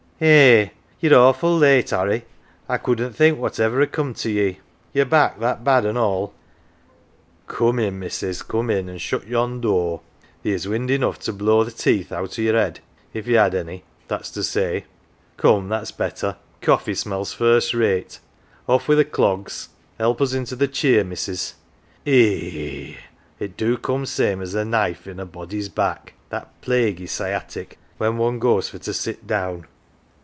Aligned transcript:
"Eh, 0.23 0.69
ye're 0.99 1.15
awful 1.17 1.57
late, 1.57 1.91
"Airy! 1.91 2.25
I 2.69 2.77
couldn't 2.77 3.13
think 3.13 3.39
whatever'd 3.39 3.91
come 3.91 4.13
to 4.13 4.29
ye. 4.29 4.59
Your 4.93 5.05
back 5.07 5.39
that 5.39 5.63
bad, 5.63 5.83
an 5.83 5.95
1 5.95 5.97
all. 5.97 6.27
1 6.27 6.35
""Come 7.57 7.79
in, 7.79 7.97
missis, 7.97 8.43
come 8.43 8.69
in, 8.69 8.87
an 8.87 8.97
1 8.97 8.97
shut 8.99 9.25
yon 9.25 9.61
door; 9.61 10.01
theer's 10.43 10.67
wind 10.67 10.91
enough 10.91 11.17
to 11.21 11.33
blow 11.33 11.63
th" 11.63 11.73
1 11.73 11.75
teeth 11.79 12.11
out 12.11 12.37
o' 12.37 12.41
yer 12.43 12.55
'ead 12.55 12.81
if 13.15 13.25
ye 13.25 13.33
had 13.33 13.55
any, 13.55 13.83
that's 14.07 14.29
to 14.29 14.43
say. 14.43 14.85
Come, 15.37 15.69
that's 15.69 15.91
better! 15.91 16.35
Coffee 16.61 16.93
smells 16.93 17.33
first 17.33 17.73
rate. 17.73 18.19
Off 18.69 18.87
wi' 18.87 19.01
th' 19.01 19.11
clogs! 19.11 19.69
Help 19.97 20.21
us 20.21 20.35
into 20.35 20.55
the 20.55 20.67
cheer, 20.67 21.03
missus; 21.03 21.55
e 22.05 22.11
e 22.13 22.93
eh, 22.99 23.07
it 23.45 23.57
do 23.57 23.75
come 23.75 24.05
same 24.05 24.39
as 24.43 24.53
a 24.53 24.63
knife 24.63 25.07
in 25.07 25.19
a 25.19 25.25
body's 25.25 25.67
back, 25.69 26.13
that 26.29 26.51
plaguey 26.61 27.07
sciatic' 27.07 27.79
when 27.97 28.19
one 28.19 28.37
goes 28.37 28.69
for 28.69 28.77
to 28.77 28.93
sit 28.93 29.25
down. 29.25 29.65